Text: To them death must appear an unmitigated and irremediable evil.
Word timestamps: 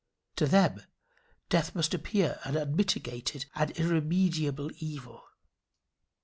To 0.37 0.47
them 0.47 0.81
death 1.49 1.75
must 1.75 1.93
appear 1.93 2.39
an 2.43 2.57
unmitigated 2.57 3.45
and 3.53 3.69
irremediable 3.77 4.71
evil. 4.79 5.21